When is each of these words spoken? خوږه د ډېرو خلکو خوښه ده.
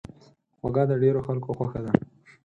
خوږه 0.59 0.83
د 0.89 0.91
ډېرو 1.03 1.19
خلکو 1.27 1.49
خوښه 1.57 1.79
ده. 1.85 1.91